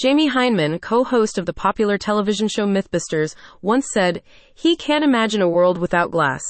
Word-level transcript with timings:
Jamie 0.00 0.30
Hyneman, 0.30 0.80
co 0.80 1.04
host 1.04 1.36
of 1.36 1.44
the 1.44 1.52
popular 1.52 1.98
television 1.98 2.48
show 2.48 2.64
Mythbusters, 2.64 3.34
once 3.60 3.86
said, 3.92 4.22
He 4.54 4.74
can't 4.74 5.04
imagine 5.04 5.42
a 5.42 5.48
world 5.48 5.76
without 5.76 6.10
glass 6.10 6.40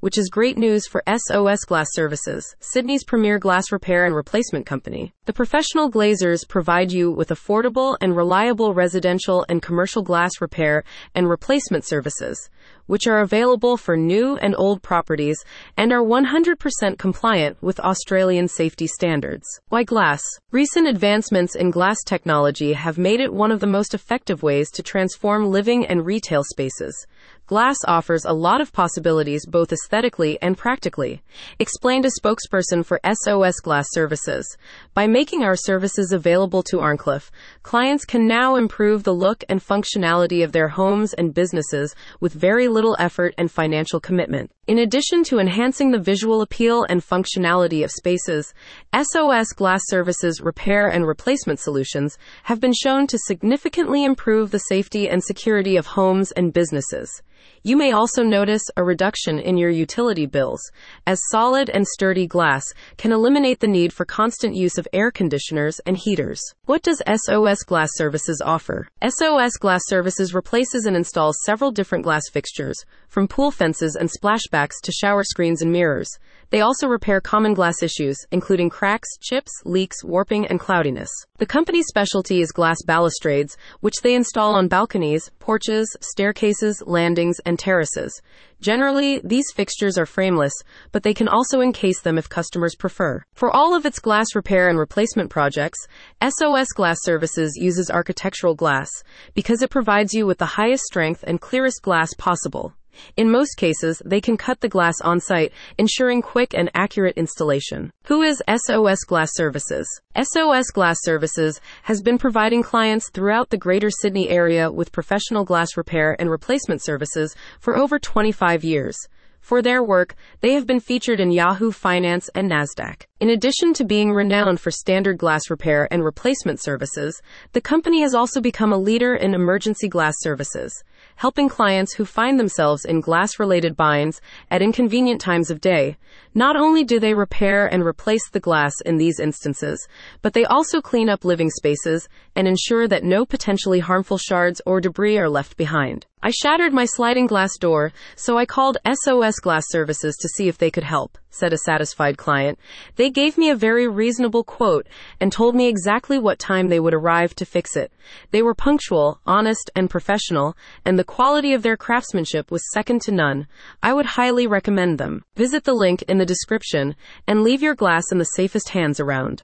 which 0.00 0.16
is 0.16 0.30
great 0.30 0.56
news 0.56 0.86
for 0.86 1.02
SOS 1.06 1.64
Glass 1.66 1.88
Services, 1.92 2.56
Sydney's 2.60 3.04
premier 3.04 3.38
glass 3.38 3.70
repair 3.70 4.06
and 4.06 4.14
replacement 4.14 4.64
company. 4.64 5.12
The 5.26 5.34
professional 5.34 5.90
glaziers 5.90 6.44
provide 6.44 6.90
you 6.90 7.10
with 7.10 7.28
affordable 7.28 7.96
and 8.00 8.16
reliable 8.16 8.72
residential 8.72 9.44
and 9.48 9.60
commercial 9.62 10.02
glass 10.02 10.40
repair 10.40 10.84
and 11.14 11.28
replacement 11.28 11.84
services, 11.84 12.48
which 12.90 13.06
are 13.06 13.20
available 13.20 13.76
for 13.76 13.96
new 13.96 14.36
and 14.38 14.52
old 14.58 14.82
properties 14.82 15.38
and 15.76 15.92
are 15.92 16.02
100% 16.02 16.98
compliant 16.98 17.56
with 17.62 17.78
Australian 17.78 18.48
safety 18.48 18.88
standards. 18.88 19.46
Why 19.68 19.84
glass? 19.84 20.20
Recent 20.50 20.88
advancements 20.88 21.54
in 21.54 21.70
glass 21.70 21.98
technology 22.04 22.72
have 22.72 22.98
made 22.98 23.20
it 23.20 23.32
one 23.32 23.52
of 23.52 23.60
the 23.60 23.68
most 23.68 23.94
effective 23.94 24.42
ways 24.42 24.72
to 24.72 24.82
transform 24.82 25.52
living 25.52 25.86
and 25.86 26.04
retail 26.04 26.42
spaces. 26.42 27.06
Glass 27.50 27.78
offers 27.88 28.24
a 28.24 28.32
lot 28.32 28.60
of 28.60 28.72
possibilities 28.72 29.44
both 29.44 29.72
aesthetically 29.72 30.38
and 30.40 30.56
practically, 30.56 31.20
explained 31.58 32.04
a 32.04 32.10
spokesperson 32.22 32.86
for 32.86 33.00
SOS 33.04 33.58
Glass 33.58 33.86
Services. 33.90 34.56
By 34.94 35.08
making 35.08 35.42
our 35.42 35.56
services 35.56 36.12
available 36.12 36.62
to 36.70 36.78
Arncliffe, 36.78 37.32
clients 37.64 38.04
can 38.04 38.28
now 38.28 38.54
improve 38.54 39.02
the 39.02 39.12
look 39.12 39.42
and 39.48 39.60
functionality 39.60 40.44
of 40.44 40.52
their 40.52 40.68
homes 40.68 41.12
and 41.12 41.34
businesses 41.34 41.92
with 42.20 42.32
very 42.32 42.68
little 42.68 42.94
effort 43.00 43.34
and 43.36 43.50
financial 43.50 43.98
commitment. 43.98 44.52
In 44.68 44.78
addition 44.78 45.24
to 45.24 45.40
enhancing 45.40 45.90
the 45.90 45.98
visual 45.98 46.42
appeal 46.42 46.84
and 46.88 47.00
functionality 47.00 47.82
of 47.82 47.90
spaces, 47.90 48.54
SOS 48.94 49.48
Glass 49.48 49.80
Services 49.86 50.40
repair 50.40 50.86
and 50.86 51.04
replacement 51.04 51.58
solutions 51.58 52.16
have 52.44 52.60
been 52.60 52.72
shown 52.72 53.08
to 53.08 53.18
significantly 53.18 54.04
improve 54.04 54.52
the 54.52 54.58
safety 54.58 55.08
and 55.08 55.24
security 55.24 55.76
of 55.76 55.88
homes 55.88 56.30
and 56.30 56.52
businesses. 56.52 57.22
You 57.62 57.76
may 57.76 57.92
also 57.92 58.22
notice 58.22 58.62
a 58.76 58.84
reduction 58.84 59.38
in 59.38 59.56
your 59.56 59.68
utility 59.70 60.26
bills, 60.26 60.60
as 61.06 61.20
solid 61.30 61.68
and 61.68 61.86
sturdy 61.86 62.26
glass 62.26 62.64
can 62.96 63.12
eliminate 63.12 63.60
the 63.60 63.66
need 63.66 63.92
for 63.92 64.04
constant 64.04 64.54
use 64.54 64.78
of 64.78 64.88
air 64.92 65.10
conditioners 65.10 65.78
and 65.86 65.96
heaters. 65.96 66.40
What 66.64 66.82
does 66.82 67.02
SOS 67.06 67.62
Glass 67.64 67.90
Services 67.94 68.40
offer? 68.44 68.88
SOS 69.06 69.56
Glass 69.58 69.82
Services 69.86 70.32
replaces 70.34 70.86
and 70.86 70.96
installs 70.96 71.36
several 71.44 71.70
different 71.70 72.04
glass 72.04 72.22
fixtures, 72.32 72.84
from 73.08 73.28
pool 73.28 73.50
fences 73.50 73.94
and 73.94 74.08
splashbacks 74.08 74.80
to 74.82 74.92
shower 74.92 75.22
screens 75.22 75.60
and 75.60 75.70
mirrors. 75.70 76.08
They 76.50 76.62
also 76.62 76.88
repair 76.88 77.20
common 77.20 77.54
glass 77.54 77.82
issues, 77.82 78.16
including 78.32 78.70
cracks, 78.70 79.08
chips, 79.20 79.52
leaks, 79.64 80.02
warping, 80.02 80.46
and 80.46 80.58
cloudiness. 80.58 81.10
The 81.38 81.46
company's 81.46 81.86
specialty 81.86 82.40
is 82.40 82.50
glass 82.50 82.78
balustrades, 82.84 83.56
which 83.80 83.94
they 84.02 84.14
install 84.14 84.54
on 84.54 84.66
balconies, 84.66 85.30
porches, 85.38 85.96
staircases, 86.00 86.82
landings, 86.86 87.29
and 87.44 87.58
terraces. 87.58 88.20
Generally, 88.60 89.20
these 89.22 89.44
fixtures 89.54 89.96
are 89.96 90.06
frameless, 90.06 90.52
but 90.90 91.02
they 91.02 91.14
can 91.14 91.28
also 91.28 91.60
encase 91.60 92.00
them 92.00 92.18
if 92.18 92.28
customers 92.28 92.74
prefer. 92.74 93.22
For 93.34 93.54
all 93.54 93.74
of 93.74 93.86
its 93.86 94.00
glass 94.00 94.34
repair 94.34 94.68
and 94.68 94.78
replacement 94.78 95.30
projects, 95.30 95.78
SOS 96.22 96.68
Glass 96.68 96.98
Services 97.02 97.56
uses 97.56 97.90
architectural 97.90 98.54
glass 98.54 98.90
because 99.34 99.62
it 99.62 99.70
provides 99.70 100.12
you 100.12 100.26
with 100.26 100.38
the 100.38 100.46
highest 100.46 100.84
strength 100.84 101.22
and 101.26 101.40
clearest 101.40 101.82
glass 101.82 102.12
possible. 102.14 102.74
In 103.16 103.30
most 103.30 103.56
cases, 103.56 104.02
they 104.04 104.20
can 104.20 104.36
cut 104.36 104.60
the 104.60 104.68
glass 104.68 104.94
on 105.02 105.20
site, 105.20 105.52
ensuring 105.78 106.22
quick 106.22 106.54
and 106.54 106.70
accurate 106.74 107.16
installation. 107.16 107.90
Who 108.04 108.22
is 108.22 108.42
SOS 108.48 109.04
Glass 109.04 109.30
Services? 109.34 109.86
SOS 110.16 110.70
Glass 110.70 110.96
Services 111.02 111.60
has 111.82 112.02
been 112.02 112.18
providing 112.18 112.62
clients 112.62 113.10
throughout 113.10 113.50
the 113.50 113.58
Greater 113.58 113.90
Sydney 113.90 114.28
area 114.28 114.70
with 114.70 114.92
professional 114.92 115.44
glass 115.44 115.76
repair 115.76 116.16
and 116.18 116.30
replacement 116.30 116.82
services 116.82 117.34
for 117.58 117.76
over 117.76 117.98
25 117.98 118.64
years. 118.64 118.96
For 119.40 119.62
their 119.62 119.82
work, 119.82 120.14
they 120.42 120.52
have 120.52 120.66
been 120.66 120.80
featured 120.80 121.18
in 121.18 121.30
Yahoo 121.30 121.72
Finance 121.72 122.28
and 122.34 122.50
NASDAQ. 122.50 123.06
In 123.20 123.30
addition 123.30 123.72
to 123.74 123.84
being 123.84 124.12
renowned 124.12 124.60
for 124.60 124.70
standard 124.70 125.18
glass 125.18 125.48
repair 125.48 125.88
and 125.90 126.04
replacement 126.04 126.60
services, 126.60 127.20
the 127.52 127.60
company 127.60 128.02
has 128.02 128.14
also 128.14 128.40
become 128.40 128.72
a 128.72 128.78
leader 128.78 129.14
in 129.14 129.34
emergency 129.34 129.88
glass 129.88 130.14
services 130.20 130.84
helping 131.20 131.50
clients 131.50 131.92
who 131.92 132.04
find 132.06 132.40
themselves 132.40 132.86
in 132.86 132.98
glass 132.98 133.38
related 133.38 133.76
binds 133.76 134.22
at 134.50 134.62
inconvenient 134.62 135.20
times 135.20 135.50
of 135.50 135.60
day. 135.60 135.94
Not 136.32 136.56
only 136.56 136.82
do 136.82 136.98
they 136.98 137.12
repair 137.12 137.66
and 137.66 137.84
replace 137.84 138.30
the 138.30 138.40
glass 138.40 138.72
in 138.86 138.96
these 138.96 139.20
instances, 139.20 139.86
but 140.22 140.32
they 140.32 140.46
also 140.46 140.80
clean 140.80 141.10
up 141.10 141.22
living 141.22 141.50
spaces 141.50 142.08
and 142.34 142.48
ensure 142.48 142.88
that 142.88 143.04
no 143.04 143.26
potentially 143.26 143.80
harmful 143.80 144.16
shards 144.16 144.62
or 144.64 144.80
debris 144.80 145.18
are 145.18 145.28
left 145.28 145.58
behind. 145.58 146.06
I 146.22 146.30
shattered 146.30 146.74
my 146.74 146.84
sliding 146.84 147.26
glass 147.26 147.56
door, 147.56 147.92
so 148.14 148.36
I 148.36 148.44
called 148.44 148.76
SOS 148.86 149.36
Glass 149.40 149.64
Services 149.68 150.16
to 150.16 150.28
see 150.28 150.48
if 150.48 150.58
they 150.58 150.70
could 150.70 150.84
help, 150.84 151.16
said 151.30 151.54
a 151.54 151.58
satisfied 151.58 152.18
client. 152.18 152.58
They 152.96 153.08
gave 153.08 153.38
me 153.38 153.48
a 153.48 153.56
very 153.56 153.88
reasonable 153.88 154.44
quote 154.44 154.86
and 155.18 155.32
told 155.32 155.54
me 155.54 155.66
exactly 155.66 156.18
what 156.18 156.38
time 156.38 156.68
they 156.68 156.78
would 156.78 156.92
arrive 156.92 157.34
to 157.36 157.46
fix 157.46 157.74
it. 157.74 157.90
They 158.32 158.42
were 158.42 158.54
punctual, 158.54 159.18
honest, 159.26 159.70
and 159.74 159.88
professional, 159.88 160.58
and 160.84 160.98
the 160.98 161.04
quality 161.10 161.52
of 161.54 161.62
their 161.64 161.76
craftsmanship 161.76 162.52
was 162.52 162.62
second 162.72 163.00
to 163.02 163.10
none. 163.10 163.48
I 163.82 163.92
would 163.92 164.06
highly 164.06 164.46
recommend 164.46 164.96
them. 164.96 165.24
Visit 165.34 165.64
the 165.64 165.74
link 165.74 166.02
in 166.02 166.18
the 166.18 166.24
description 166.24 166.94
and 167.26 167.42
leave 167.42 167.62
your 167.62 167.74
glass 167.74 168.04
in 168.12 168.18
the 168.18 168.36
safest 168.38 168.68
hands 168.68 169.00
around. 169.00 169.38